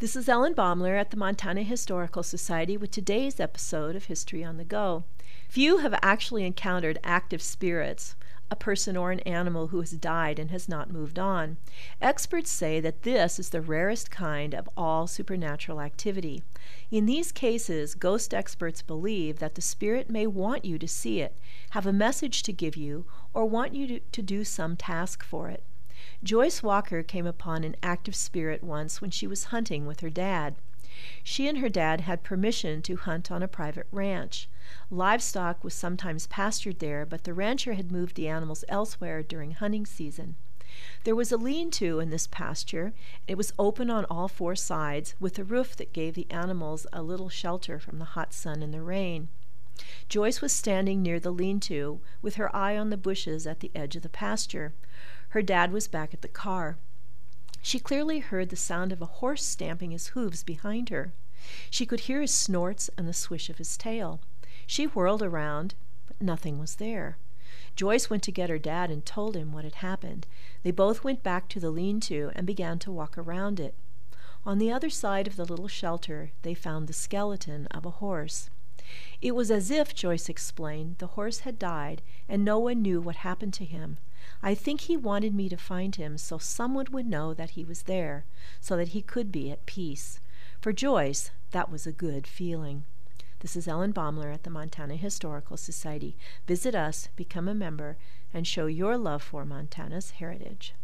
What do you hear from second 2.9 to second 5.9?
today's episode of History on the Go. Few